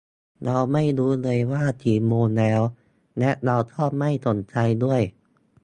[0.45, 2.61] เราไม่รู้เลยว่ากี่โมงแล้ว
[3.19, 5.01] และเราก็ไม่สนใจด้วย